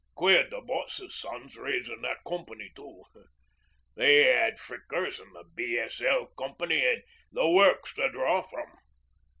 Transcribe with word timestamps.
Queered 0.15 0.49
the 0.49 0.61
boss's 0.61 1.13
sons 1.13 1.55
raisin' 1.55 2.01
that 2.01 2.23
Company 2.27 2.71
too. 2.75 3.03
They 3.93 4.33
'ad 4.35 4.57
Frickers 4.57 5.19
an' 5.19 5.31
the 5.33 5.43
B.S.L. 5.53 6.33
Co. 6.35 6.55
an' 6.59 6.95
the 7.31 7.47
works 7.47 7.93
to 7.93 8.09
draw 8.09 8.41
from. 8.41 8.79